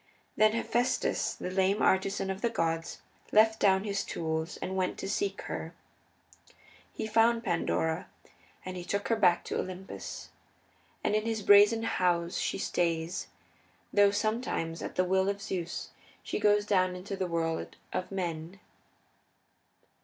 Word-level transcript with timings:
Then 0.35 0.53
Hephaestus, 0.53 1.35
the 1.35 1.51
lame 1.51 1.79
artisan 1.79 2.31
of 2.31 2.41
the 2.41 2.49
gods, 2.49 3.01
left 3.31 3.59
down 3.59 3.83
his 3.83 4.03
tools 4.03 4.57
and 4.57 4.75
went 4.75 4.97
to 4.97 5.07
seek 5.07 5.41
her. 5.43 5.75
He 6.91 7.05
found 7.05 7.43
Pandora, 7.43 8.07
and 8.65 8.75
he 8.75 8.83
took 8.83 9.09
her 9.09 9.15
back 9.15 9.43
to 9.43 9.59
Olympus. 9.59 10.29
And 11.03 11.13
in 11.13 11.25
his 11.27 11.43
brazen 11.43 11.83
house 11.83 12.39
she 12.39 12.57
stays, 12.57 13.27
though 13.93 14.09
sometimes 14.09 14.81
at 14.81 14.95
the 14.95 15.05
will 15.05 15.29
of 15.29 15.39
Zeus 15.39 15.89
she 16.23 16.39
goes 16.39 16.65
down 16.65 16.95
into 16.95 17.15
the 17.15 17.27
world 17.27 17.75
of 17.93 18.11
men. 18.11 18.59